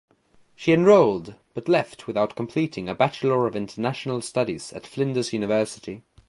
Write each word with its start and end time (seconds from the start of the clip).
She 0.55 0.73
enrolled 0.73 1.35
but 1.53 1.67
left 1.69 2.07
without 2.07 2.35
completing 2.35 2.89
a 2.89 2.95
Bachelor 2.95 3.45
of 3.45 3.55
International 3.55 4.19
Studies 4.23 4.73
at 4.73 4.87
Flinders 4.87 5.31
University. 5.31 6.01